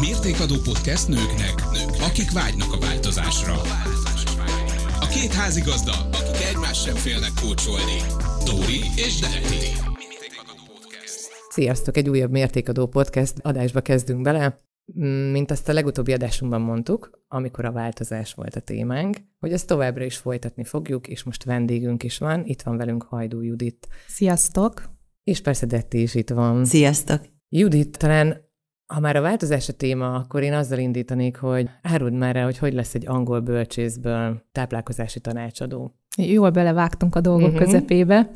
[0.00, 3.54] Mértékadó podcast nőknek, nők, akik vágynak a változásra.
[5.00, 7.98] A két házigazda, akik egymás sem félnek kócsolni.
[8.44, 9.66] Dóri és Detti.
[11.48, 11.96] Sziasztok!
[11.96, 14.60] Egy újabb Mértékadó podcast adásba kezdünk bele.
[15.00, 19.66] Mm, mint azt a legutóbbi adásunkban mondtuk, amikor a változás volt a témánk, hogy ezt
[19.66, 22.44] továbbra is folytatni fogjuk, és most vendégünk is van.
[22.44, 23.88] Itt van velünk Hajdú Judit.
[24.06, 24.90] Sziasztok!
[25.24, 26.64] És persze Detti is itt van.
[26.64, 27.20] Sziasztok!
[27.48, 28.47] Judit, talán
[28.94, 32.58] ha már a változás a téma, akkor én azzal indítanék, hogy áruld már el, hogy
[32.58, 35.94] hogy lesz egy angol bölcsészből táplálkozási tanácsadó.
[36.16, 37.64] Jól belevágtunk a dolgok uh-huh.
[37.64, 38.30] közepébe.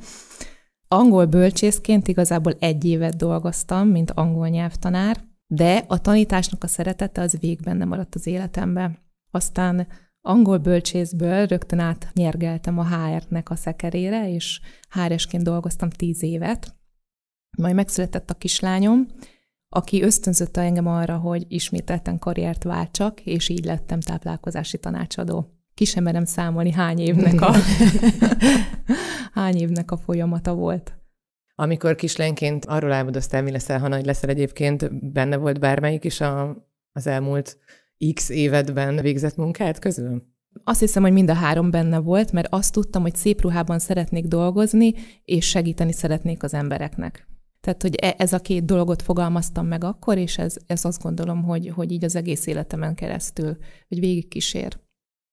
[0.89, 7.39] Angol bölcsészként igazából egy évet dolgoztam, mint angol nyelvtanár, de a tanításnak a szeretete az
[7.41, 8.99] végben nem maradt az életemben.
[9.31, 9.87] Aztán
[10.21, 16.75] angol bölcsészből rögtön át nyergeltem a HR-nek a szekerére, és HR-esként dolgoztam tíz évet.
[17.59, 19.07] Majd megszületett a kislányom,
[19.75, 25.55] aki ösztönzötte engem arra, hogy ismételten karriert váltsak, és így lettem táplálkozási tanácsadó.
[25.75, 27.55] Ki sem merem számolni, hány évnek a,
[29.41, 30.97] hány évnek a folyamata volt.
[31.55, 36.57] Amikor kislányként arról álmodoztál, mi leszel, ha nagy leszel egyébként, benne volt bármelyik is a,
[36.93, 37.59] az elmúlt
[38.15, 40.23] x évedben végzett munkát közül?
[40.65, 44.27] Azt hiszem, hogy mind a három benne volt, mert azt tudtam, hogy szép ruhában szeretnék
[44.27, 47.32] dolgozni, és segíteni szeretnék az embereknek.
[47.63, 51.43] Tehát, hogy e, ez a két dolgot fogalmaztam meg akkor, és ez, ez azt gondolom,
[51.43, 53.57] hogy, hogy így az egész életemen keresztül,
[53.89, 54.79] hogy végig kísér.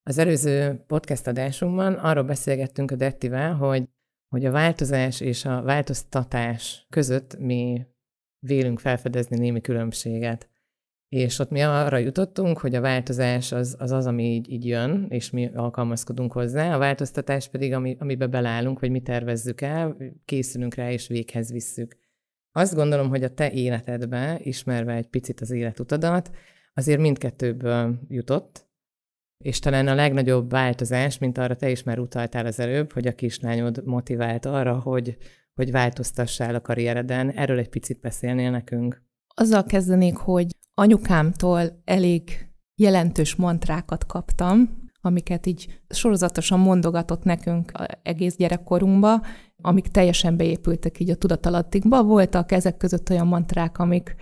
[0.02, 3.88] Az előző podcast adásunkban arról beszélgettünk a Dettivel, hogy,
[4.28, 7.86] hogy a változás és a változtatás között mi
[8.46, 10.48] vélünk felfedezni némi különbséget.
[11.08, 15.06] És ott mi arra jutottunk, hogy a változás az az, az ami így, így jön,
[15.08, 20.74] és mi alkalmazkodunk hozzá, a változtatás pedig, ami, amibe belállunk, vagy mi tervezzük el, készülünk
[20.74, 21.96] rá, és véghez visszük.
[22.52, 26.30] Azt gondolom, hogy a te életedbe, ismerve egy picit az életutadat,
[26.74, 28.68] azért mindkettőből jutott,
[29.44, 33.14] és talán a legnagyobb változás, mint arra te is már utaltál az előbb, hogy a
[33.14, 35.16] kislányod motivált arra, hogy,
[35.54, 37.30] hogy változtassál a karriereden.
[37.30, 39.02] Erről egy picit beszélnél nekünk?
[39.34, 47.72] Azzal kezdenék, hogy anyukámtól elég jelentős mantrákat kaptam, amiket így sorozatosan mondogatott nekünk
[48.02, 49.22] egész gyerekkorunkba,
[49.62, 52.02] amik teljesen beépültek így a tudatalattikba.
[52.02, 54.16] Voltak ezek között olyan mantrák, amik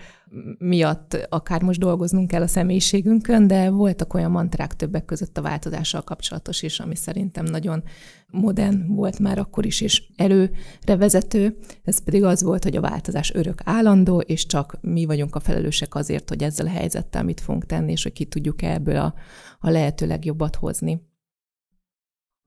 [0.57, 6.01] miatt akár most dolgoznunk kell a személyiségünkön, de voltak olyan mantrák többek között a változással
[6.01, 7.83] kapcsolatos is, ami szerintem nagyon
[8.27, 11.57] modern volt már akkor is, és előre vezető.
[11.83, 15.95] Ez pedig az volt, hogy a változás örök állandó, és csak mi vagyunk a felelősek
[15.95, 19.13] azért, hogy ezzel a helyzettel mit fogunk tenni, és hogy ki tudjuk ebből a,
[19.59, 21.07] a lehető legjobbat hozni.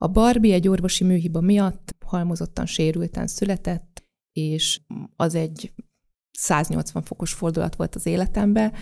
[0.03, 4.81] A Barbie egy orvosi műhiba miatt halmozottan sérülten született, és
[5.15, 5.73] az egy
[6.31, 8.73] 180 fokos fordulat volt az életemben,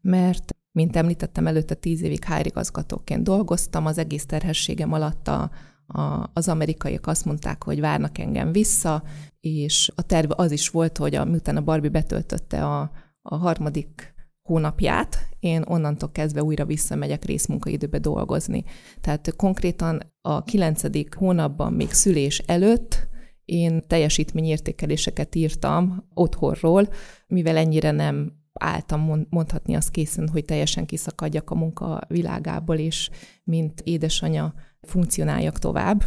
[0.00, 5.50] mert mint említettem, előtte tíz évig hárigazgatóként dolgoztam, az egész terhességem alatt a,
[5.86, 9.02] a, az amerikaiak azt mondták, hogy várnak engem vissza,
[9.40, 12.90] és a terv az is volt, hogy a, miután a Barbie betöltötte a,
[13.22, 14.14] a harmadik
[14.50, 18.64] hónapját, én onnantól kezdve újra visszamegyek részmunkaidőbe dolgozni.
[19.00, 23.08] Tehát konkrétan a kilencedik hónapban, még szülés előtt
[23.44, 26.88] én teljesítményértékeléseket írtam otthonról,
[27.26, 33.10] mivel ennyire nem álltam mondhatni azt készen, hogy teljesen kiszakadjak a munka világából, és
[33.44, 36.04] mint édesanya funkcionáljak tovább.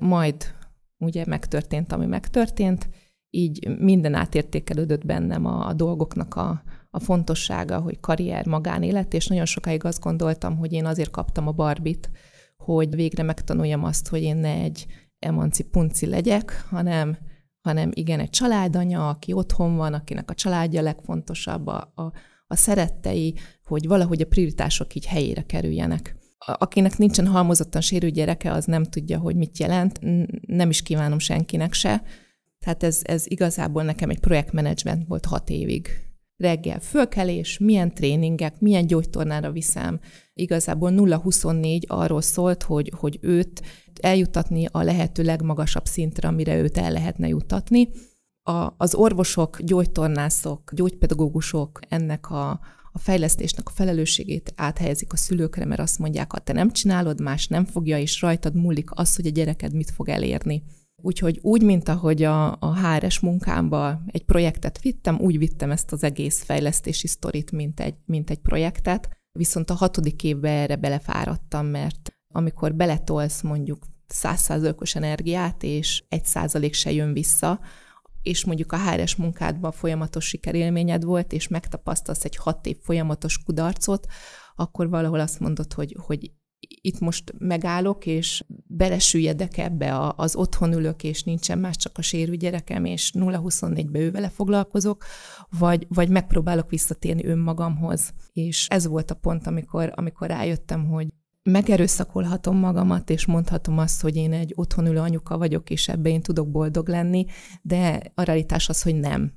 [0.00, 0.54] Majd
[0.98, 2.88] ugye megtörtént, ami megtörtént,
[3.30, 9.44] így minden átértékelődött bennem a, a dolgoknak a, a fontossága, hogy karrier, magánélet, és nagyon
[9.44, 12.10] sokáig azt gondoltam, hogy én azért kaptam a barbit,
[12.56, 14.86] hogy végre megtanuljam azt, hogy én ne egy
[15.18, 17.18] emanci punci legyek, hanem,
[17.60, 22.02] hanem igen, egy családanya, aki otthon van, akinek a családja legfontosabb, a, a,
[22.46, 23.34] a szerettei,
[23.64, 26.16] hogy valahogy a prioritások így helyére kerüljenek.
[26.38, 30.00] Akinek nincsen halmozottan sérült gyereke, az nem tudja, hogy mit jelent,
[30.46, 32.02] nem is kívánom senkinek se.
[32.58, 36.09] Tehát ez, ez igazából nekem egy projektmenedzsment volt hat évig
[36.40, 40.00] reggel fölkelés, milyen tréningek, milyen gyógytornára viszem.
[40.34, 43.62] Igazából 0-24 arról szólt, hogy, hogy őt
[44.00, 47.88] eljutatni a lehető legmagasabb szintre, amire őt el lehetne jutatni.
[48.42, 52.50] A, az orvosok, gyógytornászok, gyógypedagógusok ennek a,
[52.92, 57.48] a fejlesztésnek a felelősségét áthelyezik a szülőkre, mert azt mondják, ha te nem csinálod, más
[57.48, 60.62] nem fogja, és rajtad múlik az, hogy a gyereked mit fog elérni.
[61.02, 66.02] Úgyhogy úgy, mint ahogy a, a HRS munkámba egy projektet vittem, úgy vittem ezt az
[66.02, 69.08] egész fejlesztési sztorit, mint egy, mint egy projektet.
[69.38, 76.74] Viszont a hatodik évben erre belefáradtam, mert amikor beletolsz mondjuk százszázalékos energiát, és egy százalék
[76.74, 77.60] se jön vissza,
[78.22, 84.06] és mondjuk a HRS munkádban folyamatos sikerélményed volt, és megtapasztalsz egy hat év folyamatos kudarcot,
[84.54, 90.72] akkor valahol azt mondod, hogy, hogy itt most megállok, és belesüljedek ebbe, a, az otthon
[90.72, 95.04] ülök, és nincsen más, csak a sérű gyerekem, és 0-24-be ő vele foglalkozok,
[95.58, 98.12] vagy, vagy megpróbálok visszatérni önmagamhoz.
[98.32, 101.08] És ez volt a pont, amikor, amikor rájöttem, hogy
[101.42, 106.50] megerőszakolhatom magamat, és mondhatom azt, hogy én egy otthonülő anyuka vagyok, és ebbe én tudok
[106.50, 107.24] boldog lenni,
[107.62, 109.32] de a realitás az, hogy nem.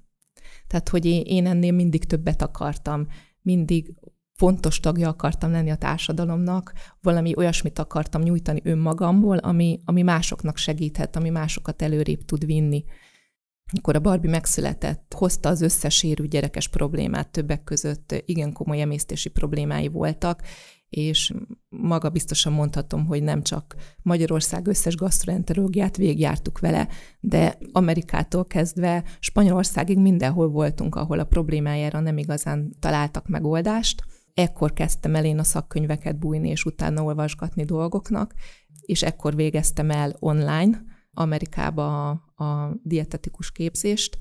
[0.68, 3.08] Tehát, hogy én ennél mindig többet akartam,
[3.42, 3.94] mindig
[4.34, 11.16] fontos tagja akartam lenni a társadalomnak, valami olyasmit akartam nyújtani önmagamból, ami, ami másoknak segíthet,
[11.16, 12.84] ami másokat előrébb tud vinni.
[13.72, 19.30] Amikor a Barbie megszületett, hozta az összes sérű gyerekes problémát, többek között igen komoly emésztési
[19.30, 20.42] problémái voltak,
[20.90, 21.34] és
[21.70, 26.88] maga biztosan mondhatom, hogy nem csak Magyarország összes gasztroenterológiát végigjártuk vele,
[27.20, 34.04] de Amerikától kezdve Spanyolországig mindenhol voltunk, ahol a problémájára nem igazán találtak megoldást.
[34.34, 38.34] Ekkor kezdtem el én a szakkönyveket bújni, és utána olvasgatni dolgoknak,
[38.82, 44.18] és ekkor végeztem el online Amerikába a, a dietetikus képzést,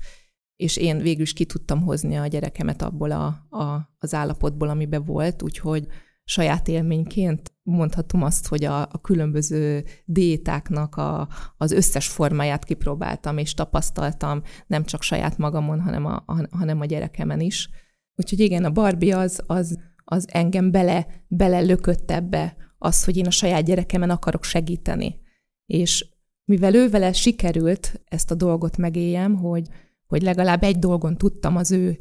[0.55, 3.25] és én végül is ki tudtam hozni a gyerekemet abból a,
[3.57, 5.87] a, az állapotból, amiben volt, úgyhogy
[6.23, 11.27] saját élményként mondhatom azt, hogy a, a különböző diétáknak a,
[11.57, 16.85] az összes formáját kipróbáltam, és tapasztaltam nem csak saját magamon, hanem a, a, hanem a
[16.85, 17.69] gyerekemen is.
[18.15, 23.25] Úgyhogy igen, a Barbie az, az, az engem bele, bele lökött ebbe, az, hogy én
[23.25, 25.19] a saját gyerekemen akarok segíteni.
[25.65, 26.05] És
[26.45, 29.67] mivel ő vele sikerült ezt a dolgot megéljem, hogy,
[30.07, 31.97] hogy legalább egy dolgon tudtam az ő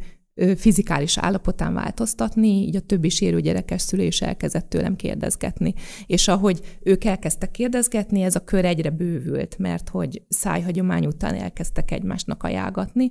[0.56, 5.74] fizikális állapotán változtatni, így a többi sérő gyerekes szülő is elkezdett tőlem kérdezgetni.
[6.06, 11.90] És ahogy ők elkezdtek kérdezgetni, ez a kör egyre bővült, mert hogy szájhagyomány után elkezdtek
[11.90, 13.10] egymásnak ajánlatni.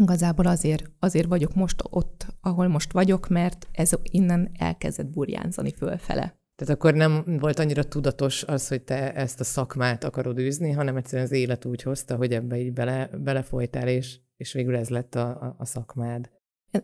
[0.00, 6.40] Igazából azért, azért vagyok most ott, ahol most vagyok, mert ez innen elkezdett burjánzani fölfele.
[6.56, 10.96] Tehát akkor nem volt annyira tudatos az, hogy te ezt a szakmát akarod űzni, hanem
[10.96, 15.14] egyszerűen az élet úgy hozta, hogy ebbe így bele, belefolytál, és és végül ez lett
[15.14, 16.30] a, a, a szakmád.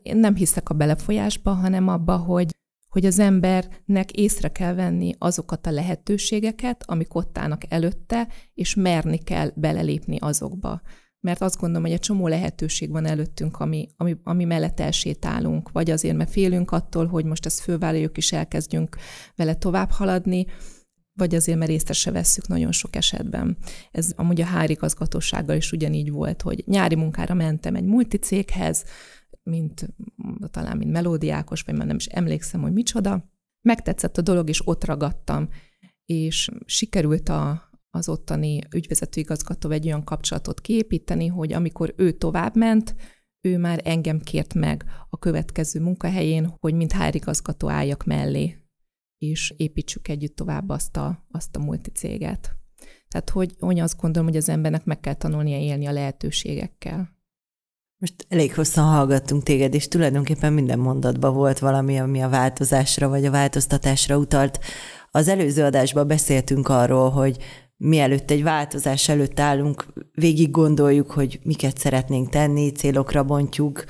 [0.03, 2.55] Én nem hiszek a belefolyásba, hanem abba, hogy,
[2.89, 9.19] hogy az embernek észre kell venni azokat a lehetőségeket, amik ott állnak előtte, és merni
[9.19, 10.81] kell belelépni azokba.
[11.25, 15.91] Mert azt gondolom, hogy egy csomó lehetőség van előttünk, ami, ami, ami mellett elsétálunk, vagy
[15.91, 18.97] azért, mert félünk attól, hogy most ezt fölvállaljuk, és elkezdjünk
[19.37, 20.47] vele tovább haladni,
[21.13, 23.57] vagy azért, mert észre se vesszük nagyon sok esetben.
[23.91, 28.85] Ez amúgy a hárigazgatósággal is ugyanígy volt, hogy nyári munkára mentem egy multicéghez,
[29.43, 29.89] mint
[30.51, 33.31] talán mint melódiákos, vagy már nem is emlékszem, hogy micsoda.
[33.61, 35.49] Megtetszett a dolog, és ott ragadtam,
[36.05, 42.57] és sikerült a, az ottani ügyvezető igazgató egy olyan kapcsolatot kiépíteni, hogy amikor ő tovább
[42.57, 42.95] ment,
[43.41, 48.63] ő már engem kért meg a következő munkahelyén, hogy mint hárigazgató álljak mellé
[49.23, 52.57] és építsük együtt tovább azt a, azt a multicéget.
[53.09, 57.21] Tehát, hogy, hogy azt gondolom, hogy az embernek meg kell tanulnia élni a lehetőségekkel.
[57.99, 63.25] Most elég hosszan hallgattunk téged, és tulajdonképpen minden mondatban volt valami, ami a változásra vagy
[63.25, 64.59] a változtatásra utalt.
[65.11, 67.37] Az előző adásban beszéltünk arról, hogy
[67.85, 73.85] mielőtt egy változás előtt állunk, végig gondoljuk, hogy miket szeretnénk tenni, célokra bontjuk,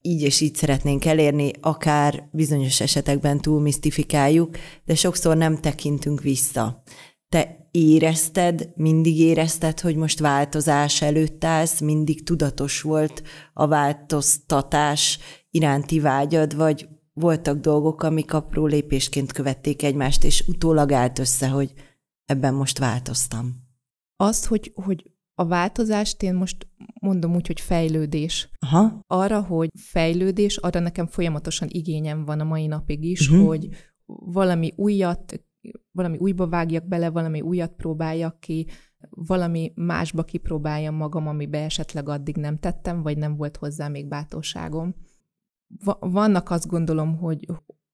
[0.00, 6.82] így és így szeretnénk elérni, akár bizonyos esetekben túl misztifikáljuk, de sokszor nem tekintünk vissza.
[7.28, 15.18] Te érezted, mindig érezted, hogy most változás előtt állsz, mindig tudatos volt a változtatás
[15.50, 21.72] iránti vágyad, vagy voltak dolgok, amik apró lépésként követték egymást, és utólag állt össze, hogy
[22.30, 23.68] ebben most változtam.
[24.16, 26.68] Azt, hogy, hogy a változást én most
[27.00, 28.50] mondom úgy, hogy fejlődés.
[28.58, 29.04] Aha.
[29.06, 33.46] Arra, hogy fejlődés, arra nekem folyamatosan igényem van a mai napig is, uh-huh.
[33.46, 33.68] hogy
[34.06, 35.44] valami újat,
[35.90, 38.66] valami újba vágjak bele, valami újat próbáljak ki,
[39.08, 44.94] valami másba kipróbáljam magam, amibe esetleg addig nem tettem, vagy nem volt hozzá még bátorságom.
[46.00, 47.46] Vannak azt gondolom, hogy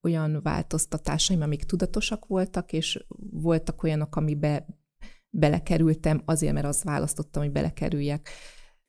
[0.06, 4.66] olyan változtatásaim, amik tudatosak voltak, és voltak olyanok, amibe
[5.30, 8.28] belekerültem, azért, mert azt választottam, hogy belekerüljek.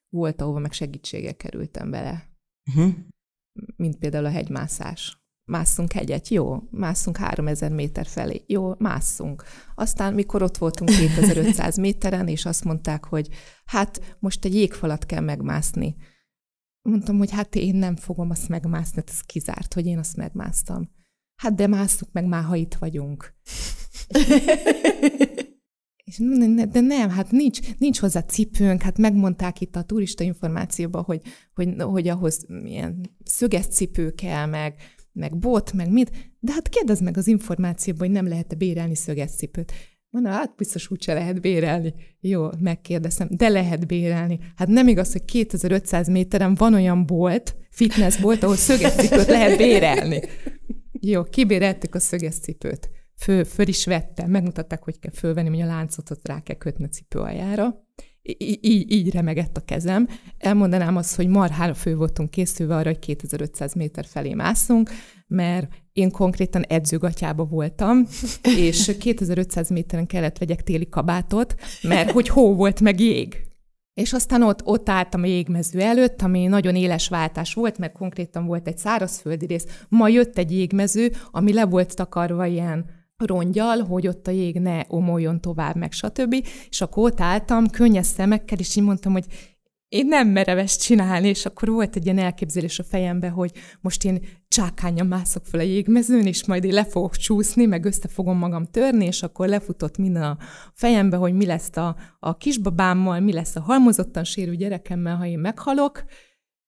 [0.09, 2.29] Volt, ahova meg segítsége kerültem bele.
[2.69, 2.93] Uh-huh.
[3.75, 5.25] Mint például a hegymászás.
[5.51, 9.43] Másszunk hegyet, jó, másszunk 3000 méter felé, jó, másszunk.
[9.75, 13.29] Aztán, mikor ott voltunk 2500 méteren, és azt mondták, hogy
[13.65, 15.95] hát most egy jégfalat kell megmászni.
[16.81, 20.96] Mondtam, hogy hát én nem fogom azt megmászni, ez kizárt, hogy én azt megmásztam.
[21.37, 23.33] Hát de másszuk meg már, ha itt vagyunk.
[26.07, 26.17] És
[26.71, 31.21] de nem, hát nincs, nincs hozzá cipőnk, hát megmondták itt a turista információban, hogy,
[31.53, 34.75] hogy, hogy ahhoz milyen szöges cipő kell, meg,
[35.11, 39.31] meg bot, meg mit, de hát kérdezd meg az információban, hogy nem lehet-e bérelni szöges
[39.31, 39.71] cipőt.
[40.09, 41.93] Mondom, hát biztos úgyse lehet bérelni.
[42.19, 44.39] Jó, megkérdezem, de lehet bérelni.
[44.55, 50.21] Hát nem igaz, hogy 2500 méteren van olyan bolt, fitnessbolt, ahol szöges cipőt lehet bérelni.
[51.01, 52.89] Jó, kibéreltük a szöges cipőt.
[53.17, 56.89] Föl, föl is vettem, megmutatták, hogy kell fölvenni, hogy a láncot rá kell kötni a
[56.89, 57.85] cipő aljára.
[58.21, 60.07] Í- így, így remegett a kezem.
[60.37, 64.89] Elmondanám azt, hogy marhára fő voltunk készülve arra, hogy 2500 méter felé mászunk,
[65.27, 68.07] mert én konkrétan edzőgatyába voltam,
[68.57, 73.46] és 2500 méteren kellett vegyek téli kabátot, mert hogy hó volt meg jég.
[73.97, 78.45] És aztán ott, ott álltam a jégmező előtt, ami nagyon éles váltás volt, mert konkrétan
[78.45, 79.65] volt egy szárazföldi rész.
[79.89, 82.85] Ma jött egy jégmező, ami le volt takarva ilyen
[83.17, 86.45] rongyal, hogy ott a jég ne omoljon tovább, meg stb.
[86.69, 89.25] És akkor ott álltam, könnyes szemekkel, és így mondtam, hogy
[89.89, 93.51] én nem merem ezt csinálni, és akkor volt egy ilyen elképzelés a fejembe, hogy
[93.81, 98.07] most én csákányan mászok fel a jégmezőn, és majd én le fogok csúszni, meg össze
[98.07, 100.37] fogom magam törni, és akkor lefutott minden a
[100.73, 105.39] fejembe, hogy mi lesz a, a kisbabámmal, mi lesz a halmozottan sérű gyerekemmel, ha én
[105.39, 106.03] meghalok,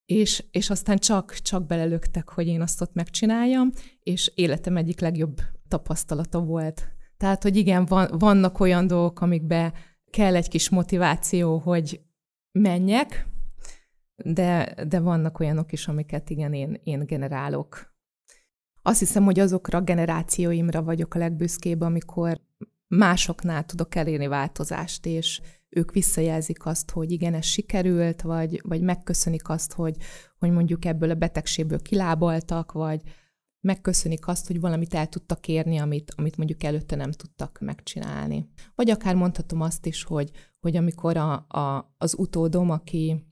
[0.06, 3.72] és, és aztán csak, csak belelöktek, hogy én azt ott megcsináljam,
[4.04, 6.88] és életem egyik legjobb tapasztalata volt.
[7.18, 9.74] Tehát, hogy igen, van, vannak olyan dolgok, amikbe
[10.10, 12.00] kell egy kis motiváció, hogy
[12.52, 13.28] menjek,
[14.16, 17.94] de, de vannak olyanok is, amiket igen, én, én generálok.
[18.82, 22.42] Azt hiszem, hogy azokra a generációimra vagyok a legbüszkébb, amikor
[22.88, 29.50] másoknál tudok elérni változást, és ők visszajelzik azt, hogy igen, ez sikerült, vagy, vagy megköszönik
[29.50, 29.96] azt, hogy,
[30.40, 33.02] hogy mondjuk ebből a betegségből kilábaltak, vagy
[33.62, 38.50] megköszönik azt, hogy valamit el tudtak érni, amit, amit mondjuk előtte nem tudtak megcsinálni.
[38.76, 43.26] Vagy akár mondhatom azt is, hogy, hogy amikor a, a, az utódom, aki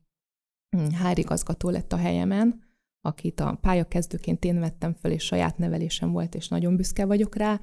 [0.78, 2.66] hm, hárigazgató lett a helyemen,
[3.02, 7.60] akit a pályakezdőként én vettem föl, és saját nevelésem volt, és nagyon büszke vagyok rá,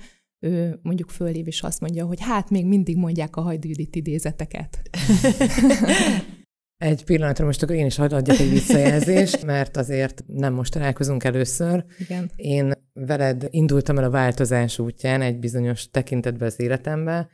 [0.46, 4.80] ő mondjuk fölév és azt mondja, hogy hát még mindig mondják a hajdűdit idézeteket.
[6.78, 11.84] Egy pillanatra most akkor én is adjak egy visszajelzést, mert azért nem most találkozunk először.
[11.98, 12.30] Igen.
[12.36, 17.28] Én veled indultam el a változás útján egy bizonyos tekintetben az életemben.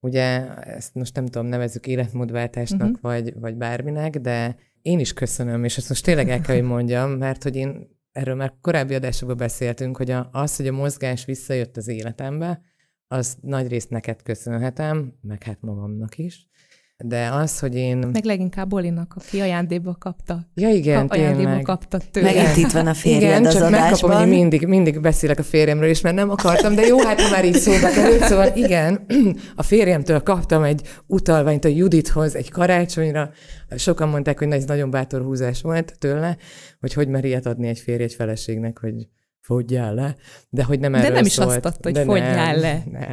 [0.00, 3.00] Ugye ezt most nem tudom, nevezzük életmódváltásnak, uh-huh.
[3.00, 7.10] vagy, vagy bárminek, de én is köszönöm, és ezt most tényleg el kell, hogy mondjam,
[7.10, 11.76] mert hogy én erről már korábbi adásokban beszéltünk, hogy a, az, hogy a mozgás visszajött
[11.76, 12.60] az életembe,
[13.06, 16.50] az nagy részt neked köszönhetem, meg hát magamnak is
[17.04, 17.96] de az, hogy én...
[18.12, 20.40] Meg leginkább Olinak, aki ajándékba kapta.
[20.54, 22.32] Ja igen, a, ajándékba kapta tőle.
[22.32, 23.80] Megint itt van a férjed igen, az csak adásban.
[23.80, 27.30] megkapom, hogy mindig, mindig beszélek a férjemről is, mert nem akartam, de jó, hát ha
[27.30, 29.06] már így szóba került, szóval igen,
[29.56, 33.30] a férjemtől kaptam egy utalványt a Judithoz egy karácsonyra,
[33.76, 36.36] sokan mondták, hogy ez nagyon bátor húzás volt tőle,
[36.80, 39.08] hogy hogy mer ilyet adni egy férj egy feleségnek, hogy
[39.40, 40.16] fogyjál le,
[40.48, 41.48] de hogy nem de erről nem is szólt.
[41.48, 42.82] azt adta, hogy fogyjál le.
[42.90, 43.12] Nem,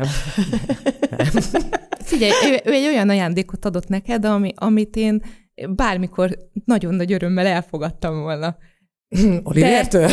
[1.10, 1.40] nem.
[2.20, 5.22] Figyelj, ő, ő egy olyan ajándékot adott neked, ami, amit én
[5.70, 8.58] bármikor nagyon nagy örömmel elfogadtam volna.
[9.44, 10.10] Olivertől?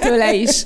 [0.00, 0.62] Tőle is.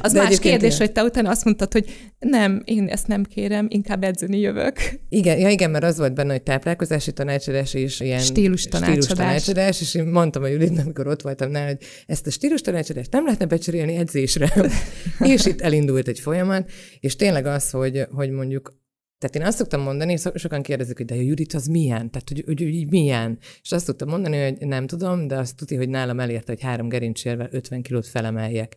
[0.00, 0.78] Az De más kérdés, ilyen.
[0.80, 4.78] hogy te utána azt mondtad, hogy nem, én ezt nem kérem, inkább edzeni jövök.
[5.08, 9.04] Igen, ja igen, mert az volt benne, hogy táplálkozási tanácsadás és ilyen stílus tanácsadás.
[9.04, 12.60] Stílus tanácsadás és én mondtam a Juditnak, amikor ott voltam nála, hogy ezt a stílus
[12.60, 14.52] tanácsadást nem lehetne becserélni edzésre.
[15.34, 18.72] és itt elindult egy folyamat, és tényleg az, hogy, hogy mondjuk
[19.18, 22.10] tehát én azt szoktam mondani, sokan kérdezik, hogy de a Judit az milyen?
[22.10, 23.38] Tehát, hogy, hogy, hogy milyen?
[23.62, 26.88] És azt szoktam mondani, hogy nem tudom, de azt tudja, hogy nálam elérte, hogy három
[26.88, 28.76] gerincsérvel 50 kilót felemeljek.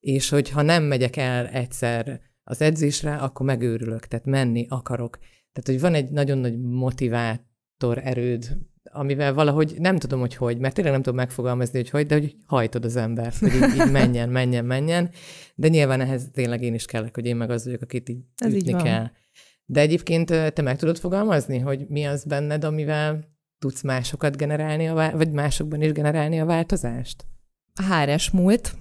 [0.00, 5.18] És hogy ha nem megyek el egyszer az edzésre, akkor megőrülök, tehát menni akarok.
[5.52, 8.56] Tehát, hogy van egy nagyon nagy motivátor erőd,
[8.92, 12.36] amivel valahogy nem tudom, hogy hogy, mert tényleg nem tudom megfogalmazni, hogy hogy, de hogy
[12.46, 15.10] hajtod az embert, hogy így, így menjen, menjen, menjen.
[15.54, 18.54] De nyilván ehhez tényleg én is kellek, hogy én meg az vagyok, akit így Ez
[18.54, 19.10] ütni így kell.
[19.68, 24.94] De egyébként te meg tudod fogalmazni, hogy mi az benned, amivel tudsz másokat generálni, a
[24.94, 27.26] vá- vagy másokban is generálni a változást?
[27.74, 28.76] A HRS múlt.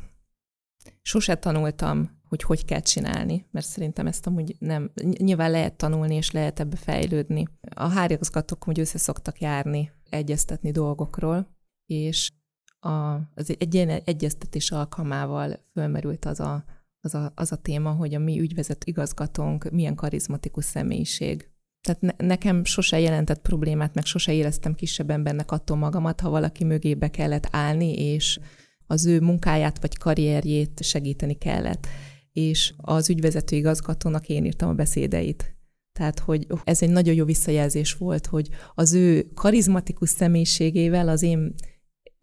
[1.02, 6.32] Sose tanultam, hogy hogy kell csinálni, mert szerintem ezt amúgy nem, nyilván lehet tanulni, és
[6.32, 7.48] lehet ebbe fejlődni.
[7.76, 11.48] A hárigazgatók hogy össze szoktak járni, egyeztetni dolgokról,
[11.86, 12.32] és
[12.80, 16.64] a, az egy ilyen egyeztetés alkalmával fölmerült az a
[17.06, 21.50] az a, az a téma, hogy a mi ügyvezet igazgatónk milyen karizmatikus személyiség.
[21.82, 26.64] Tehát ne, nekem sose jelentett problémát, meg sose éreztem kisebb embernek attól magamat, ha valaki
[26.64, 28.40] mögébe kellett állni, és
[28.88, 31.88] az ő munkáját vagy karrierjét segíteni kellett.
[32.32, 35.56] És az ügyvezető igazgatónak én írtam a beszédeit.
[36.00, 41.54] Tehát, hogy ez egy nagyon jó visszajelzés volt, hogy az ő karizmatikus személyiségével, az én,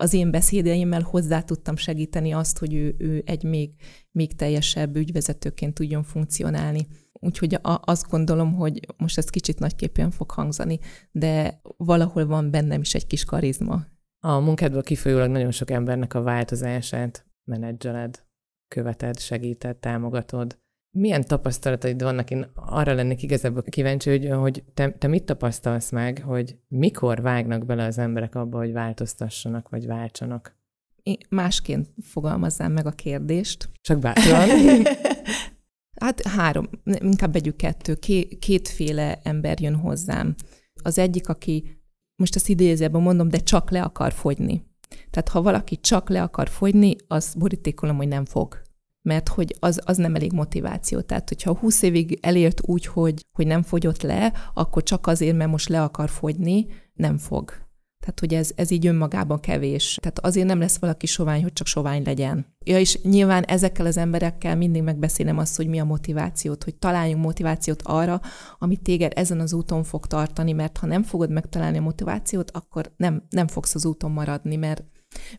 [0.02, 3.70] az én beszédeimmel hozzá tudtam segíteni azt, hogy ő, ő egy még,
[4.10, 6.86] még teljesebb ügyvezetőként tudjon funkcionálni.
[7.12, 10.78] Úgyhogy a, azt gondolom, hogy most ez kicsit nagyképpen fog hangzani,
[11.10, 13.86] de valahol van bennem is egy kis karizma.
[14.24, 18.26] A munkádból kifolyólag nagyon sok embernek a változását menedzseled,
[18.68, 20.61] követed, segíted, támogatod.
[20.96, 22.30] Milyen tapasztalataid vannak?
[22.30, 27.66] Én arra lennék igazából kíváncsi, hogy, hogy te, te mit tapasztalsz meg, hogy mikor vágnak
[27.66, 30.56] bele az emberek abba, hogy változtassanak, vagy váltsanak?
[31.02, 33.68] Én másként fogalmazzám meg a kérdést.
[33.80, 34.48] Csak bátran.
[36.02, 37.94] hát három, inkább együk kettő.
[37.94, 40.34] Ké, kétféle ember jön hozzám.
[40.82, 41.82] Az egyik, aki,
[42.16, 44.66] most azt idézőben mondom, de csak le akar fogyni.
[45.10, 48.62] Tehát ha valaki csak le akar fogyni, az borítékolom, hogy nem fog
[49.02, 51.00] mert hogy az, az nem elég motiváció.
[51.00, 55.50] Tehát, hogyha 20 évig elért úgy, hogy, hogy nem fogyott le, akkor csak azért, mert
[55.50, 57.62] most le akar fogyni, nem fog.
[58.02, 59.98] Tehát, hogy ez, ez így önmagában kevés.
[60.00, 62.46] Tehát azért nem lesz valaki sovány, hogy csak sovány legyen.
[62.64, 67.24] Ja, és nyilván ezekkel az emberekkel mindig megbeszélem azt, hogy mi a motivációt, hogy találjunk
[67.24, 68.20] motivációt arra,
[68.58, 72.92] ami téged ezen az úton fog tartani, mert ha nem fogod megtalálni a motivációt, akkor
[72.96, 74.84] nem, nem fogsz az úton maradni, mert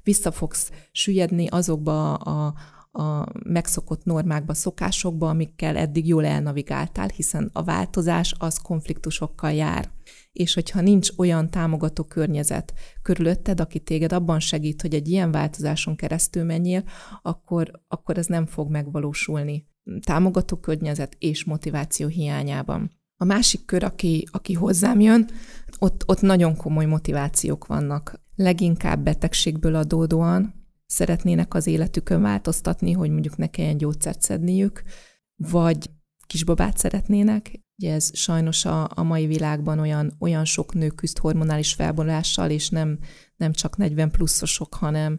[0.03, 2.53] vissza fogsz süllyedni azokba a,
[2.95, 9.89] a megszokott normákba, szokásokba, amikkel eddig jól elnavigáltál, hiszen a változás az konfliktusokkal jár.
[10.31, 15.95] És hogyha nincs olyan támogató környezet körülötted, aki téged abban segít, hogy egy ilyen változáson
[15.95, 16.83] keresztül menjél,
[17.21, 19.67] akkor, akkor ez nem fog megvalósulni.
[20.05, 22.91] Támogató környezet és motiváció hiányában.
[23.17, 25.29] A másik kör, aki, aki hozzám jön,
[25.79, 28.21] ott, ott nagyon komoly motivációk vannak.
[28.35, 30.62] Leginkább betegségből adódóan,
[30.93, 34.83] szeretnének az életükön változtatni, hogy mondjuk ne kelljen gyógyszert szedniük,
[35.35, 35.89] vagy
[36.27, 37.59] kisbabát szeretnének.
[37.81, 42.69] Ugye ez sajnos a, a mai világban olyan, olyan sok nő küzd hormonális felbolással, és
[42.69, 42.99] nem,
[43.35, 45.17] nem csak 40 pluszosok, hanem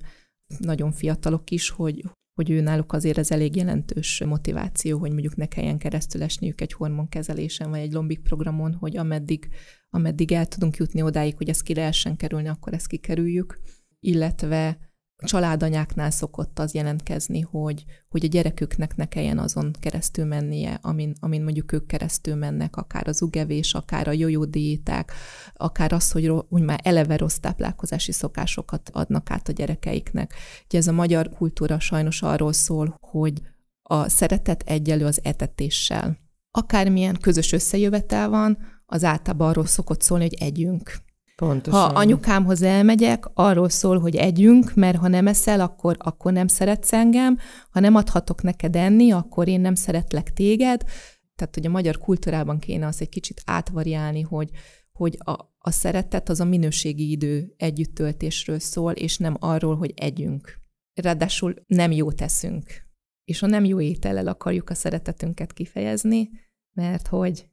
[0.59, 2.04] nagyon fiatalok is, hogy,
[2.35, 6.72] hogy ő náluk azért ez elég jelentős motiváció, hogy mondjuk ne kelljen keresztül esniük egy
[6.72, 9.48] hormonkezelésen, vagy egy lombik programon, hogy ameddig,
[9.90, 13.61] ameddig el tudunk jutni odáig, hogy ezt ki lehessen kerülni, akkor ezt kikerüljük.
[14.01, 14.79] Illetve
[15.16, 21.42] családanyáknál szokott az jelentkezni, hogy, hogy a gyereküknek ne kelljen azon keresztül mennie, amin, amin
[21.42, 25.12] mondjuk ők keresztül mennek, akár az ugevés, akár a jójó diéták,
[25.55, 30.35] akár az, hogy, hogy már eleve rossz táplálkozási szokásokat adnak át a gyerekeiknek.
[30.64, 33.42] Ugye ez a magyar kultúra sajnos arról szól, hogy
[33.83, 36.18] a szeretet egyelő az etetéssel.
[36.50, 41.03] Akármilyen közös összejövetel van, az általában arról szokott szólni, hogy együnk.
[41.37, 41.81] Pontosan.
[41.81, 46.92] Ha anyukámhoz elmegyek, arról szól, hogy együnk, mert ha nem eszel, akkor, akkor nem szeretsz
[46.92, 47.38] engem,
[47.70, 50.83] ha nem adhatok neked enni, akkor én nem szeretlek téged.
[51.35, 54.51] Tehát, hogy a magyar kultúrában kéne azt egy kicsit átvariálni, hogy,
[54.92, 60.59] hogy a, a szeretet az a minőségi idő együttöltésről szól, és nem arról, hogy együnk.
[60.94, 62.64] Ráadásul nem jó teszünk.
[63.25, 66.31] És a nem jó étellel akarjuk a szeretetünket kifejezni,
[66.77, 67.49] mert hogy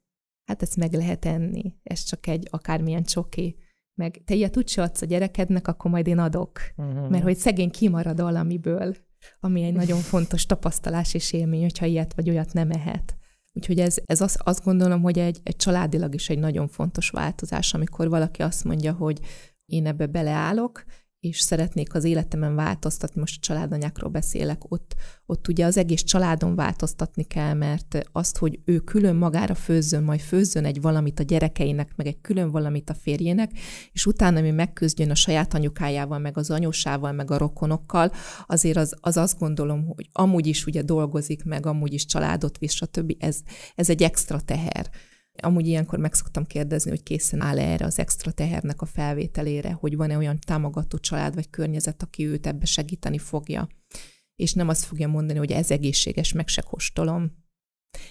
[0.46, 3.56] hát ezt meg lehet enni, ez csak egy akármilyen csoki
[4.02, 6.60] meg te ilyet úgyse adsz a gyerekednek, akkor majd én adok.
[6.76, 7.10] Uh-huh.
[7.10, 8.96] Mert hogy szegény kimarad valamiből,
[9.40, 13.16] ami egy nagyon fontos tapasztalás és élmény, hogyha ilyet vagy olyat nem ehet.
[13.54, 17.74] Úgyhogy ez, ez az, azt gondolom, hogy egy, egy családilag is egy nagyon fontos változás,
[17.74, 19.20] amikor valaki azt mondja, hogy
[19.66, 20.84] én ebbe beleállok,
[21.22, 26.56] és szeretnék az életemen változtatni, most a családanyákról beszélek, ott, ott ugye az egész családon
[26.56, 31.96] változtatni kell, mert azt, hogy ő külön magára főzzön, majd főzzön egy valamit a gyerekeinek,
[31.96, 33.52] meg egy külön valamit a férjének,
[33.92, 38.12] és utána mi megküzdjön a saját anyukájával, meg az anyósával, meg a rokonokkal,
[38.48, 42.74] azért az, az azt gondolom, hogy amúgy is ugye dolgozik, meg amúgy is családot visz,
[42.74, 43.16] stb.
[43.20, 43.40] Ez,
[43.76, 44.90] ez egy extra teher.
[45.38, 49.96] Amúgy ilyenkor meg szoktam kérdezni, hogy készen áll erre az extra tehernek a felvételére, hogy
[49.96, 53.68] van-e olyan támogató család vagy környezet, aki őt ebbe segíteni fogja.
[54.36, 57.40] És nem azt fogja mondani, hogy ez egészséges, meg se kóstolom.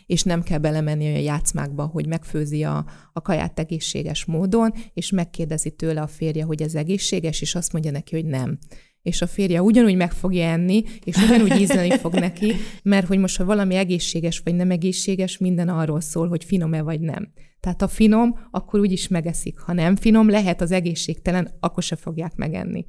[0.06, 5.70] És nem kell belemenni olyan játszmákba, hogy megfőzi a, a kaját egészséges módon, és megkérdezi
[5.70, 8.58] tőle a férje, hogy ez egészséges, és azt mondja neki, hogy nem
[9.02, 13.36] és a férje ugyanúgy meg fogja enni, és ugyanúgy ízleni fog neki, mert hogy most,
[13.36, 17.28] ha valami egészséges vagy nem egészséges, minden arról szól, hogy finom-e vagy nem.
[17.60, 19.58] Tehát ha finom, akkor úgyis megeszik.
[19.58, 22.86] Ha nem finom, lehet az egészségtelen, akkor se fogják megenni.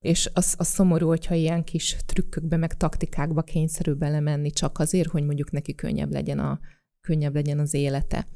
[0.00, 5.24] És az, az szomorú, hogyha ilyen kis trükkökbe, meg taktikákba kényszerül belemenni, csak azért, hogy
[5.24, 6.60] mondjuk neki könnyebb legyen, a,
[7.00, 8.26] könnyebb legyen az élete.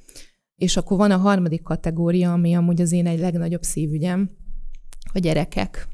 [0.57, 4.31] És akkor van a harmadik kategória, ami amúgy az én egy legnagyobb szívügyem,
[5.13, 5.89] a gyerekek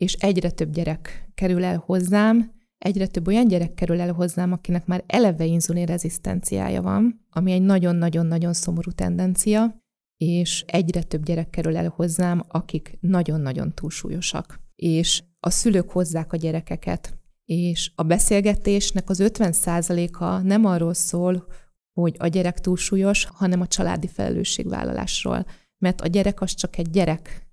[0.00, 4.86] és egyre több gyerek kerül el hozzám, egyre több olyan gyerek kerül el hozzám, akinek
[4.86, 9.82] már eleve inzulin rezisztenciája van, ami egy nagyon-nagyon-nagyon szomorú tendencia,
[10.16, 14.60] és egyre több gyerek kerül el hozzám, akik nagyon-nagyon túlsúlyosak.
[14.76, 17.18] És a szülők hozzák a gyerekeket.
[17.44, 21.46] És a beszélgetésnek az 50%-a nem arról szól,
[21.92, 25.46] hogy a gyerek túlsúlyos, hanem a családi felelősségvállalásról.
[25.78, 27.48] Mert a gyerek az csak egy gyerek,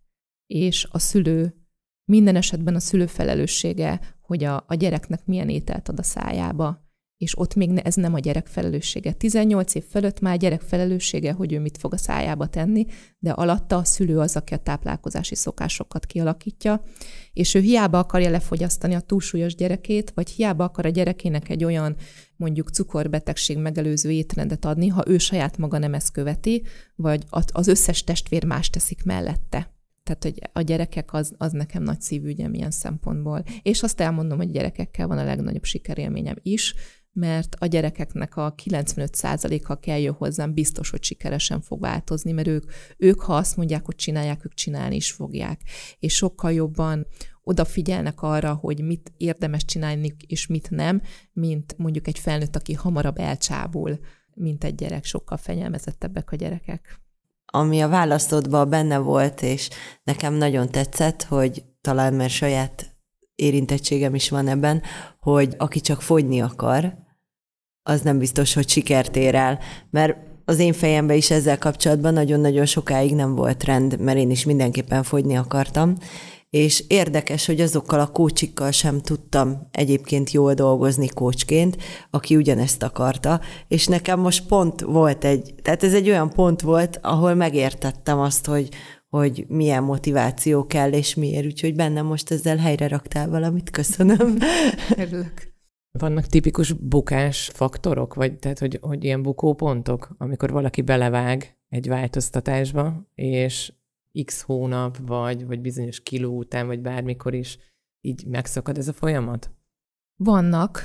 [0.46, 1.67] és a szülő,
[2.08, 6.86] minden esetben a szülő felelőssége, hogy a, a gyereknek milyen ételt ad a szájába,
[7.18, 9.12] és ott még ne, ez nem a gyerek felelőssége.
[9.12, 12.86] 18 év fölött már gyerek felelőssége, hogy ő mit fog a szájába tenni,
[13.20, 16.84] de alatta a szülő az, aki a táplálkozási szokásokat kialakítja,
[17.34, 21.96] és ő hiába akarja lefogyasztani a túlsúlyos gyerekét, vagy hiába akar a gyerekének egy olyan
[22.36, 26.64] mondjuk cukorbetegség megelőző étrendet adni, ha ő saját maga nem ezt követi,
[26.96, 29.77] vagy az összes testvér más teszik mellette.
[30.08, 33.44] Tehát, hogy a gyerekek az, az nekem nagy szívügyem ilyen szempontból.
[33.62, 36.76] És azt elmondom, hogy gyerekekkel van a legnagyobb sikerélményem is,
[37.12, 42.72] mert a gyerekeknek a 95%-a kell jön hozzám, biztos, hogy sikeresen fog változni, mert ők,
[42.98, 45.62] ők, ha azt mondják, hogy csinálják, ők csinálni is fogják.
[46.00, 47.08] És sokkal jobban
[47.44, 51.02] odafigyelnek arra, hogy mit érdemes csinálni, és mit nem,
[51.34, 54.00] mint mondjuk egy felnőtt, aki hamarabb elcsábul,
[54.34, 57.02] mint egy gyerek, sokkal fenyelmezettebbek a gyerekek.
[57.52, 59.70] Ami a választodban benne volt, és
[60.04, 62.96] nekem nagyon tetszett, hogy talán mert saját
[63.36, 64.82] érintettségem is van ebben,
[65.20, 67.06] hogy aki csak fogyni akar,
[67.84, 69.60] az nem biztos, hogy sikert ér el.
[69.90, 74.46] Mert az én fejemben is ezzel kapcsolatban nagyon-nagyon sokáig nem volt rend, mert én is
[74.46, 75.98] mindenképpen fogyni akartam,
[76.50, 81.78] és érdekes, hogy azokkal a kócsikkal sem tudtam egyébként jól dolgozni kócsként,
[82.10, 87.00] aki ugyanezt akarta, és nekem most pont volt egy, tehát ez egy olyan pont volt,
[87.02, 88.70] ahol megértettem azt, hogy,
[89.10, 94.38] hogy milyen motiváció kell, és miért, úgyhogy bennem most ezzel helyre raktál valamit, köszönöm.
[94.98, 95.56] Örülök.
[95.92, 103.08] Vannak tipikus bukás faktorok, vagy tehát, hogy, hogy ilyen bukópontok, amikor valaki belevág egy változtatásba,
[103.16, 103.74] és
[104.26, 107.58] x hónap, vagy, vagy bizonyos kiló után, vagy bármikor is
[108.02, 109.52] így megszakad ez a folyamat?
[110.16, 110.84] Vannak,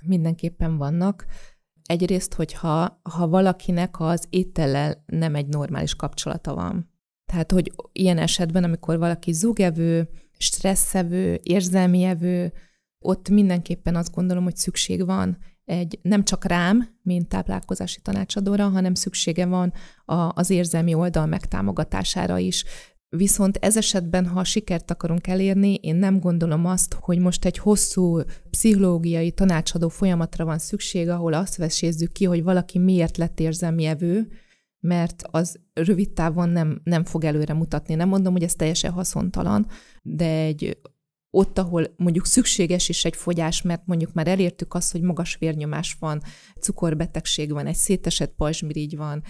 [0.00, 1.26] mindenképpen vannak.
[1.84, 6.90] Egyrészt, hogyha ha valakinek az étellel nem egy normális kapcsolata van.
[7.24, 12.52] Tehát, hogy ilyen esetben, amikor valaki zugevő, stresszevő, érzelmi evő,
[13.04, 15.38] ott mindenképpen azt gondolom, hogy szükség van
[15.70, 19.72] egy nem csak rám, mint táplálkozási tanácsadóra, hanem szüksége van
[20.04, 22.64] a, az érzelmi oldal megtámogatására is.
[23.08, 28.20] Viszont ez esetben, ha sikert akarunk elérni, én nem gondolom azt, hogy most egy hosszú
[28.50, 34.28] pszichológiai tanácsadó folyamatra van szükség, ahol azt vesézzük ki, hogy valaki miért lett érzelmi evő,
[34.80, 37.94] mert az rövid távon nem, nem fog előre mutatni.
[37.94, 39.66] Nem mondom, hogy ez teljesen haszontalan,
[40.02, 40.78] de egy
[41.30, 45.96] ott, ahol mondjuk szükséges is egy fogyás, mert mondjuk már elértük azt, hogy magas vérnyomás
[46.00, 46.22] van,
[46.60, 49.22] cukorbetegség van, egy szétesett pajzsmirigy van,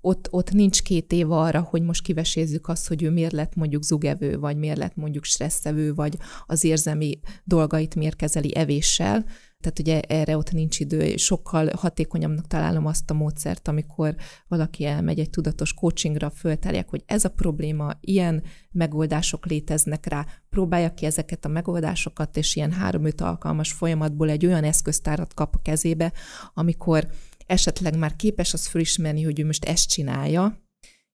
[0.00, 3.82] ott, ott nincs két év arra, hogy most kivesézzük azt, hogy ő miért lett mondjuk
[3.82, 9.24] zugevő, vagy miért lett mondjuk stresszevő, vagy az érzelmi dolgait miért kezeli evéssel,
[9.64, 14.14] tehát ugye erre ott nincs idő, sokkal hatékonyabbnak találom azt a módszert, amikor
[14.48, 20.94] valaki elmegy egy tudatos coachingra, föltárják, hogy ez a probléma, ilyen megoldások léteznek rá, próbálja
[20.94, 26.12] ki ezeket a megoldásokat, és ilyen három-öt alkalmas folyamatból egy olyan eszköztárat kap a kezébe,
[26.54, 27.08] amikor
[27.46, 30.63] esetleg már képes az fölismerni, hogy ő most ezt csinálja,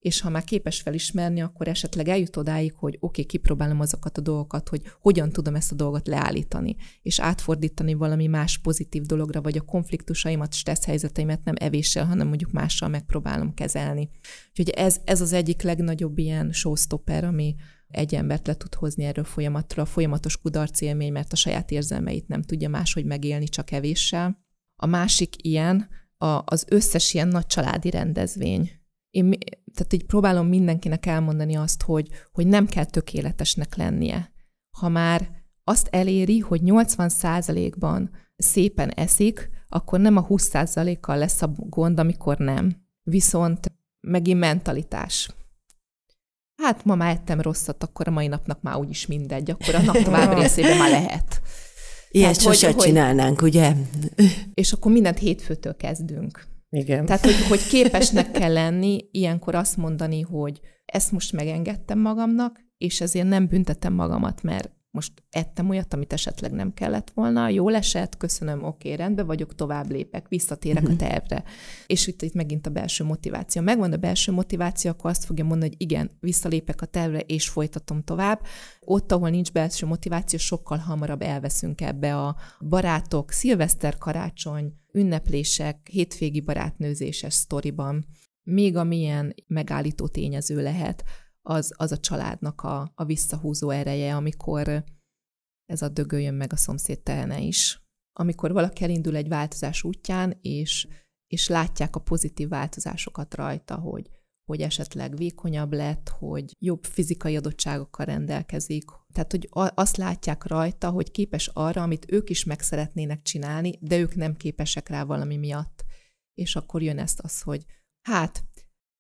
[0.01, 4.21] és ha már képes felismerni, akkor esetleg eljut odáig, hogy oké, okay, kipróbálom azokat a
[4.21, 9.57] dolgokat, hogy hogyan tudom ezt a dolgot leállítani, és átfordítani valami más pozitív dologra, vagy
[9.57, 14.11] a konfliktusaimat, stressz helyzeteimet nem evéssel, hanem mondjuk mással megpróbálom kezelni.
[14.49, 17.55] Úgyhogy ez, ez az egyik legnagyobb ilyen showstopper, ami
[17.89, 22.29] egy embert le tud hozni erről folyamatról, a folyamatos kudarc élmény, mert a saját érzelmeit
[22.29, 24.39] nem tudja máshogy megélni, csak evéssel.
[24.77, 29.39] A másik ilyen, a, az összes ilyen nagy családi rendezvény, én
[29.75, 34.33] tehát így próbálom mindenkinek elmondani azt, hogy, hogy nem kell tökéletesnek lennie.
[34.79, 35.29] Ha már
[35.65, 42.77] azt eléri, hogy 80%-ban szépen eszik, akkor nem a 20%-kal lesz a gond, amikor nem.
[43.03, 45.31] Viszont megint mentalitás.
[46.63, 50.03] Hát ma már ettem rosszat, akkor a mai napnak már úgyis mindegy, akkor a nap
[50.03, 51.41] tovább részében már lehet.
[52.11, 53.75] Ilyet sose hogy, csinálnánk, ugye?
[54.55, 56.49] És akkor mindent hétfőtől kezdünk.
[56.71, 57.07] Igen.
[57.07, 63.01] Tehát, hogy, hogy képesnek kell lenni ilyenkor azt mondani, hogy ezt most megengedtem magamnak, és
[63.01, 68.17] ezért nem büntetem magamat, mert most ettem olyat, amit esetleg nem kellett volna, jól esett,
[68.17, 70.99] köszönöm, oké, rendben vagyok, tovább lépek, visszatérek uh-huh.
[71.01, 71.45] a tervre.
[71.87, 73.63] És itt, itt megint a belső motiváció.
[73.63, 78.03] Megvan a belső motiváció, akkor azt fogja mondani, hogy igen, visszalépek a tervre, és folytatom
[78.03, 78.41] tovább.
[78.81, 82.37] Ott, ahol nincs belső motiváció, sokkal hamarabb elveszünk ebbe a
[82.69, 88.07] barátok, szilveszter, karácsony, ünneplések, hétvégi barátnőzéses sztoriban.
[88.43, 91.05] Még amilyen megállító tényező lehet,
[91.43, 94.85] az, az a családnak a, a visszahúzó ereje, amikor
[95.67, 97.83] ez a dögöljön meg a szomszéd telne is.
[98.13, 100.89] Amikor valaki elindul egy változás útján, és,
[101.27, 104.11] és látják a pozitív változásokat rajta, hogy,
[104.51, 108.85] hogy esetleg vékonyabb lett, hogy jobb fizikai adottságokkal rendelkezik.
[109.13, 113.99] Tehát, hogy azt látják rajta, hogy képes arra, amit ők is meg szeretnének csinálni, de
[113.99, 115.85] ők nem képesek rá valami miatt.
[116.35, 117.65] És akkor jön ezt az, hogy
[118.01, 118.45] hát,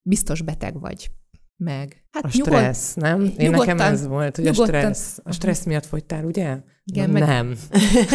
[0.02, 1.10] biztos beteg vagy
[1.56, 2.04] meg.
[2.10, 3.34] Hát a stressz, nyugod, nem?
[3.36, 4.74] Én nekem ez volt, hogy nyugodtan.
[4.74, 6.62] a stressz, a stressz miatt fogytál, ugye?
[6.84, 7.56] Igen, meg, nem.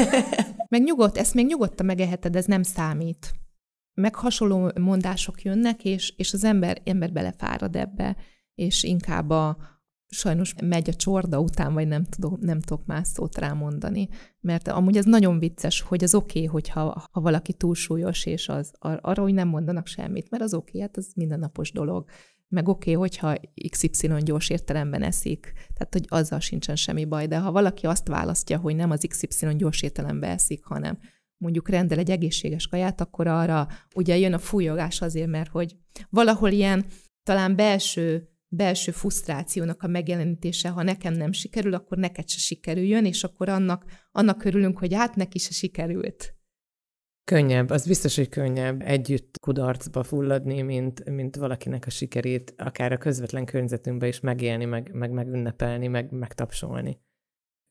[0.74, 3.34] meg nyugodt, ezt még nyugodtan megeheted, ez nem számít.
[3.96, 8.18] Meg hasonló mondások jönnek, és, és az ember, ember belefárad ebbe,
[8.56, 9.58] és inkább a,
[10.08, 14.10] sajnos megy a csorda után, vagy nem, tudom, nem tudok más szót rámondani.
[14.40, 18.72] Mert amúgy ez nagyon vicces, hogy az oké, okay, hogyha ha valaki túlsúlyos, és az,
[18.80, 22.06] arra, hogy nem mondanak semmit, mert az oké, okay, hát az mindennapos dolog
[22.48, 23.38] meg oké, okay, hogyha
[23.70, 28.58] XY gyors értelemben eszik, tehát hogy azzal sincsen semmi baj, de ha valaki azt választja,
[28.58, 31.00] hogy nem az XY gyors értelemben eszik, hanem
[31.38, 35.76] mondjuk rendel egy egészséges kaját, akkor arra ugye jön a fújogás azért, mert hogy
[36.10, 36.86] valahol ilyen
[37.24, 43.24] talán belső belső frusztrációnak a megjelenítése, ha nekem nem sikerül, akkor neked se sikerüljön, és
[43.24, 46.36] akkor annak, annak örülünk, hogy hát neki se sikerült.
[47.24, 52.98] Könnyebb, az biztos, hogy könnyebb együtt kudarcba fulladni, mint, mint valakinek a sikerét, akár a
[52.98, 57.00] közvetlen környezetünkben is megélni, meg, meg megünnepelni, meg megtapsolni.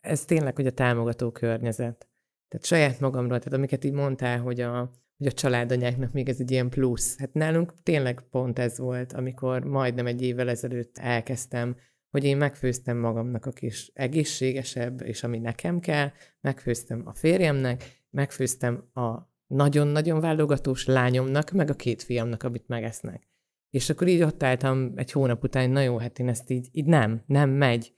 [0.00, 2.09] Ez tényleg, hogy a támogató környezet.
[2.54, 6.50] Tehát saját magamról, tehát amiket így mondtál, hogy a, hogy a családanyáknak még ez egy
[6.50, 7.18] ilyen plusz.
[7.18, 11.76] Hát nálunk tényleg pont ez volt, amikor majdnem egy évvel ezelőtt elkezdtem,
[12.10, 18.90] hogy én megfőztem magamnak a kis egészségesebb, és ami nekem kell, megfőztem a férjemnek, megfőztem
[18.92, 23.28] a nagyon-nagyon válogatós lányomnak, meg a két fiamnak, amit megesznek.
[23.70, 26.86] És akkor így ott álltam egy hónap után, na jó, hát én ezt így, így
[26.86, 27.94] nem, nem megy.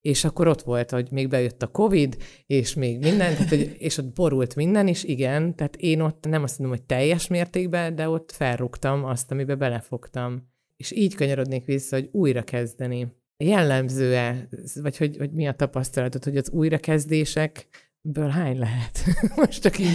[0.00, 3.98] És akkor ott volt, hogy még bejött a Covid, és még minden, tehát, hogy, és
[3.98, 8.08] ott borult minden, és igen, tehát én ott nem azt mondom, hogy teljes mértékben, de
[8.08, 10.48] ott felrúgtam azt, amiben belefogtam.
[10.76, 13.08] És így kanyarodnék vissza, hogy újra kezdeni.
[13.36, 17.66] Jellemző-e, vagy hogy, hogy mi a tapasztalatod, hogy az újrakezdések
[18.00, 18.98] ből hány lehet?
[19.36, 19.92] Most csak így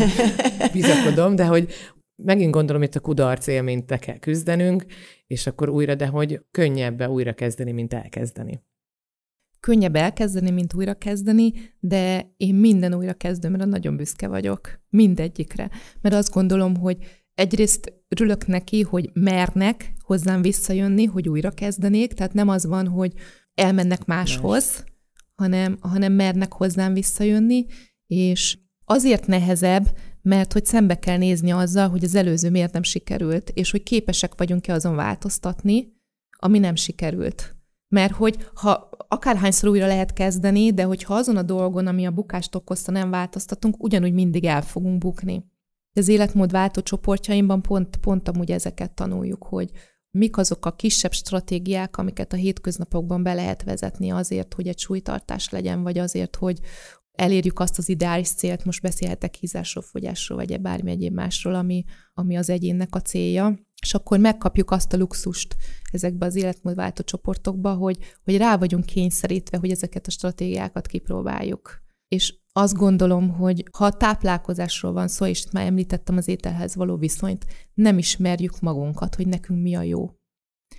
[0.74, 1.74] bizakodom, de hogy
[2.16, 4.86] megint gondolom, itt a kudarc élményt kell küzdenünk,
[5.28, 8.62] és akkor újra, de hogy könnyebb újra kezdeni, mint elkezdeni.
[9.66, 14.80] Könnyebb elkezdeni, mint újra kezdeni, de én minden újra kezdőmre nagyon büszke vagyok.
[14.90, 15.70] Mindegyikre.
[16.02, 16.98] Mert azt gondolom, hogy
[17.36, 23.14] egyrészt örülök neki, hogy mernek hozzám visszajönni, hogy újra kezdenék, tehát nem az van, hogy
[23.54, 24.84] elmennek máshoz,
[25.36, 27.66] hanem, hanem mernek hozzám visszajönni,
[28.08, 33.50] és azért nehezebb, mert hogy szembe kell nézni azzal, hogy az előző miért nem sikerült,
[33.54, 35.94] és hogy képesek vagyunk-e azon változtatni,
[36.40, 37.55] ami nem sikerült.
[37.88, 42.56] Mert hogy ha akárhányszor újra lehet kezdeni, de hogyha azon a dolgon, ami a bukást
[42.56, 45.46] okozta, nem változtatunk, ugyanúgy mindig el fogunk bukni.
[45.94, 49.72] Az életmódváltó csoportjaimban pont, pont amúgy ezeket tanuljuk, hogy
[50.12, 55.50] mik azok a kisebb stratégiák, amiket a hétköznapokban be lehet vezetni azért, hogy egy súlytartás
[55.50, 56.60] legyen, vagy azért, hogy,
[57.16, 62.36] elérjük azt az ideális célt, most beszélhetek hízásról, fogyásról, vagy bármi egyéb másról, ami, ami
[62.36, 65.56] az egyénnek a célja, és akkor megkapjuk azt a luxust
[65.92, 71.84] ezekbe az életmódváltó csoportokba, hogy, hogy rá vagyunk kényszerítve, hogy ezeket a stratégiákat kipróbáljuk.
[72.08, 76.98] És azt gondolom, hogy ha a táplálkozásról van szó, és már említettem az ételhez való
[76.98, 80.10] viszonyt, nem ismerjük magunkat, hogy nekünk mi a jó.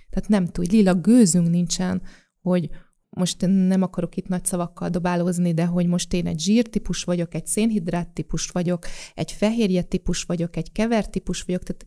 [0.09, 2.01] Tehát nem tud, lila gőzünk nincsen,
[2.41, 2.69] hogy,
[3.17, 7.47] most nem akarok itt nagy szavakkal dobálózni, de hogy most én egy zsírtípus vagyok, egy
[7.47, 11.85] szénhidrát típus vagyok, egy fehérje típus vagyok, egy kever típus vagyok, tehát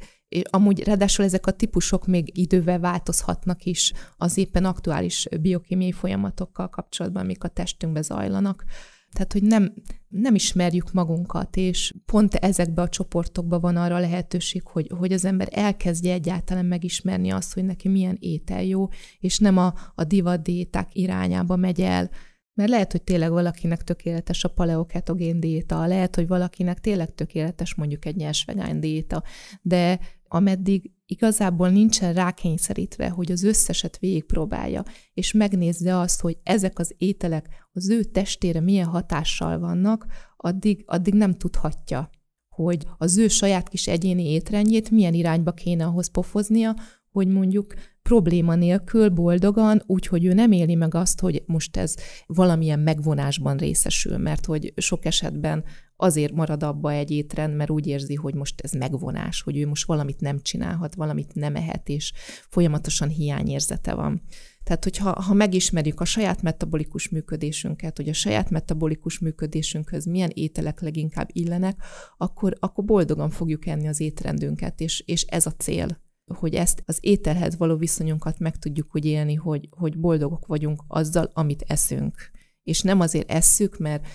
[0.50, 7.22] amúgy ráadásul ezek a típusok még idővel változhatnak is az éppen aktuális biokémiai folyamatokkal kapcsolatban,
[7.22, 8.64] amik a testünkbe zajlanak.
[9.12, 9.74] Tehát, hogy nem,
[10.08, 15.48] nem ismerjük magunkat, és pont ezekbe a csoportokba van arra lehetőség, hogy, hogy az ember
[15.50, 21.56] elkezdje egyáltalán megismerni azt, hogy neki milyen étel jó, és nem a, a divatdiéták irányába
[21.56, 22.10] megy el,
[22.54, 28.04] mert lehet, hogy tényleg valakinek tökéletes a paleoketogén diéta, lehet, hogy valakinek tényleg tökéletes mondjuk
[28.04, 29.22] egy nyers vegán diéta,
[29.62, 29.98] de
[30.32, 34.82] ameddig igazából nincsen rákényszerítve, hogy az összeset végigpróbálja,
[35.14, 41.14] és megnézze azt, hogy ezek az ételek az ő testére milyen hatással vannak, addig, addig
[41.14, 42.10] nem tudhatja,
[42.48, 46.74] hogy az ő saját kis egyéni étrendjét milyen irányba kéne ahhoz pofoznia,
[47.10, 51.94] hogy mondjuk probléma nélkül, boldogan, úgyhogy ő nem éli meg azt, hogy most ez
[52.26, 55.64] valamilyen megvonásban részesül, mert hogy sok esetben
[56.00, 59.86] azért marad abba egy étrend, mert úgy érzi, hogy most ez megvonás, hogy ő most
[59.86, 62.12] valamit nem csinálhat, valamit nem ehet, és
[62.48, 64.22] folyamatosan hiányérzete van.
[64.64, 70.80] Tehát, hogyha ha megismerjük a saját metabolikus működésünket, hogy a saját metabolikus működésünkhöz milyen ételek
[70.80, 71.82] leginkább illenek,
[72.16, 75.98] akkor, akkor boldogan fogjuk enni az étrendünket, és, és ez a cél
[76.34, 81.30] hogy ezt az ételhez való viszonyunkat meg tudjuk úgy élni, hogy, hogy boldogok vagyunk azzal,
[81.32, 82.14] amit eszünk.
[82.62, 84.06] És nem azért esszük, mert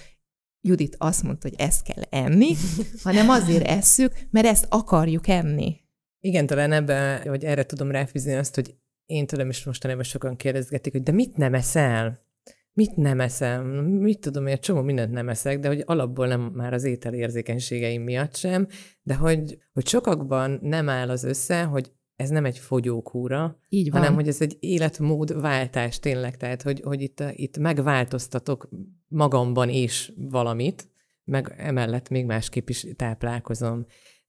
[0.68, 2.54] Judit azt mondta, hogy ezt kell enni,
[3.04, 5.76] hanem azért esszük, mert ezt akarjuk enni.
[6.20, 8.76] Igen, talán ebben, hogy erre tudom ráfűzni azt, hogy
[9.06, 12.24] én tudom, és mostanában sokan kérdezgetik, hogy de mit nem eszel?
[12.74, 13.66] Mit nem eszem?
[13.86, 18.36] Mit tudom, egy csomó mindent nem eszek, de hogy alapból nem már az ételérzékenységeim miatt
[18.36, 18.68] sem,
[19.02, 24.00] de hogy, hogy sokakban nem áll az össze, hogy ez nem egy fogyókúra, Így van.
[24.02, 28.70] hanem hogy ez egy életmódváltás tényleg, tehát hogy, hogy itt, itt megváltoztatok
[29.08, 30.88] magamban is valamit,
[31.24, 33.86] meg emellett még másképp is táplálkozom.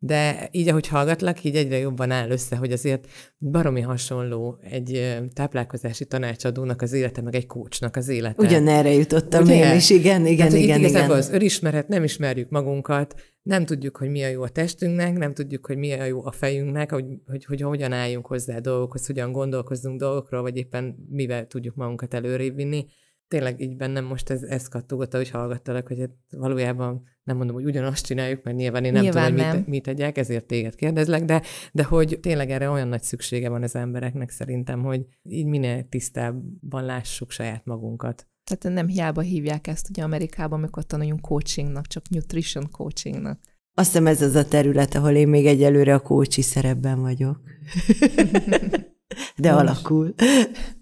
[0.07, 3.07] De így, ahogy hallgatlak, így egyre jobban áll össze, hogy azért
[3.38, 8.42] baromi hasonló egy táplálkozási tanácsadónak az élete, meg egy kócsnak az élete.
[8.42, 9.71] Ugyanerre jutottam Ugye?
[9.71, 10.79] én is, igen, igen, igen.
[10.79, 11.11] igen, igen.
[11.11, 15.66] az önismeret, nem ismerjük magunkat, nem tudjuk, hogy mi a jó a testünknek, nem tudjuk,
[15.66, 19.33] hogy mi a jó a fejünknek, hogy, hogy, hogy hogyan álljunk hozzá a dolgokhoz, hogyan
[19.33, 22.87] gondolkozzunk dolgokról, vagy éppen mivel tudjuk magunkat előrébb vinni
[23.29, 27.65] tényleg így bennem most ez, ez kattogott, hogy hallgattalak, hogy hát valójában nem mondom, hogy
[27.65, 31.25] ugyanazt csináljuk, mert nyilván én nem nyilván tudom, hogy mit, mit tegyek, ezért téged kérdezlek,
[31.25, 35.89] de, de hogy tényleg erre olyan nagy szüksége van az embereknek szerintem, hogy így minél
[35.89, 38.27] tisztábban lássuk saját magunkat.
[38.45, 43.41] Tehát nem hiába hívják ezt ugye Amerikában, amikor tanuljunk coachingnak, csak nutrition coachingnak.
[43.75, 47.41] Azt hiszem ez az a terület, ahol én még egyelőre a kócsi szerepben vagyok.
[49.37, 49.62] De Most.
[49.62, 50.15] alakul.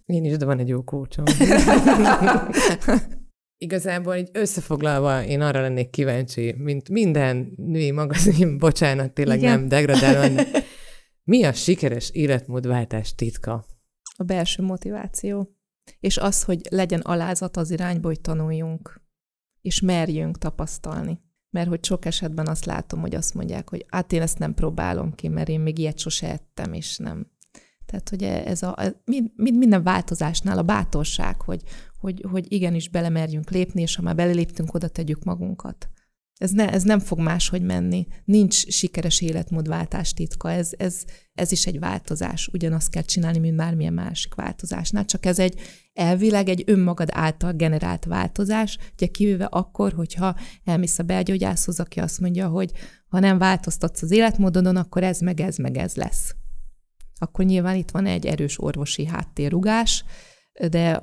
[0.04, 1.24] Én is, de van egy jó kócsom.
[3.64, 9.58] Igazából így összefoglalva én arra lennék kíváncsi, mint minden női magazin, bocsánat, tényleg Igen.
[9.58, 10.42] nem degradálva,
[11.24, 13.64] mi a sikeres életmódváltás titka?
[14.16, 15.54] A belső motiváció.
[16.00, 19.02] És az, hogy legyen alázat az irányba, hogy tanuljunk,
[19.60, 21.22] és merjünk tapasztalni.
[21.50, 25.14] Mert hogy sok esetben azt látom, hogy azt mondják, hogy hát én ezt nem próbálom
[25.14, 27.30] ki, mert én még ilyet sose ettem, és nem,
[27.86, 28.76] tehát, hogy ez a,
[29.34, 31.62] minden változásnál a bátorság, hogy,
[32.00, 35.88] hogy, hogy igenis belemerjünk lépni, és ha már beleléptünk, oda tegyük magunkat.
[36.38, 38.06] Ez, ne, ez nem fog máshogy menni.
[38.24, 40.50] Nincs sikeres életmódváltás titka.
[40.50, 42.48] Ez, ez, ez is egy változás.
[42.52, 45.04] Ugyanazt kell csinálni, mint bármilyen másik változásnál.
[45.04, 45.60] Csak ez egy
[45.92, 52.20] elvileg egy önmagad által generált változás, ugye kivéve akkor, hogyha elmész a belgyógyászhoz, aki azt
[52.20, 52.72] mondja, hogy
[53.08, 56.34] ha nem változtatsz az életmódodon, akkor ez meg ez meg ez lesz
[57.24, 60.04] akkor nyilván itt van egy erős orvosi háttérrugás,
[60.68, 61.02] de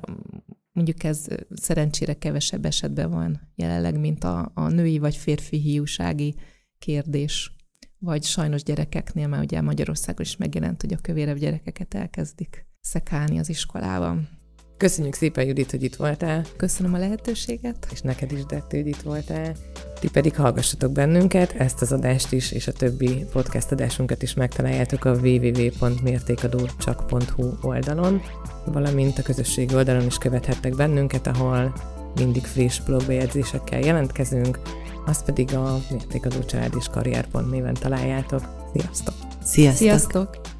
[0.72, 6.34] mondjuk ez szerencsére kevesebb esetben van jelenleg, mint a, a női vagy férfi hiúsági
[6.78, 7.56] kérdés.
[7.98, 13.48] Vagy sajnos gyerekeknél, mert ugye Magyarországon is megjelent, hogy a kövérebb gyerekeket elkezdik szekálni az
[13.48, 14.28] iskolában.
[14.76, 16.44] Köszönjük szépen, Judit, hogy itt voltál.
[16.56, 17.86] Köszönöm a lehetőséget.
[17.92, 19.54] És neked is, Detti, hogy itt voltál.
[20.00, 25.04] Ti pedig hallgassatok bennünket, ezt az adást is, és a többi podcast adásunkat is megtaláljátok
[25.04, 28.22] a www.mértékadócsak.hu oldalon,
[28.64, 31.72] valamint a közösségi oldalon is követhettek bennünket, ahol
[32.14, 34.60] mindig friss blogbejegyzésekkel jelentkezünk,
[35.06, 38.42] azt pedig a Mértékadó Család és Karrier néven találjátok.
[38.72, 39.14] Sziasztok!
[39.42, 39.76] Sziasztok!
[39.76, 40.51] Sziasztok!